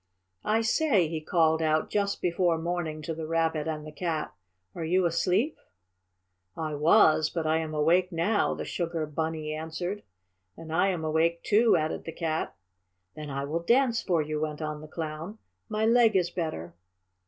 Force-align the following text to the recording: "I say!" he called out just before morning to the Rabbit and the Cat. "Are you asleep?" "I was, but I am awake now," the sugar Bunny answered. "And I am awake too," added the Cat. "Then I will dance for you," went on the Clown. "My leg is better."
"I 0.43 0.61
say!" 0.61 1.07
he 1.07 1.21
called 1.21 1.61
out 1.61 1.91
just 1.91 2.23
before 2.23 2.57
morning 2.57 3.03
to 3.03 3.13
the 3.13 3.27
Rabbit 3.27 3.67
and 3.67 3.85
the 3.85 3.91
Cat. 3.91 4.33
"Are 4.73 4.83
you 4.83 5.05
asleep?" 5.05 5.59
"I 6.57 6.73
was, 6.73 7.29
but 7.29 7.45
I 7.45 7.59
am 7.59 7.75
awake 7.75 8.11
now," 8.11 8.55
the 8.55 8.65
sugar 8.65 9.05
Bunny 9.05 9.53
answered. 9.53 10.01
"And 10.57 10.73
I 10.73 10.87
am 10.87 11.05
awake 11.05 11.43
too," 11.43 11.75
added 11.77 12.05
the 12.05 12.13
Cat. 12.13 12.55
"Then 13.15 13.29
I 13.29 13.45
will 13.45 13.61
dance 13.61 14.01
for 14.01 14.23
you," 14.23 14.41
went 14.41 14.59
on 14.59 14.81
the 14.81 14.87
Clown. 14.87 15.37
"My 15.69 15.85
leg 15.85 16.15
is 16.15 16.31
better." 16.31 16.73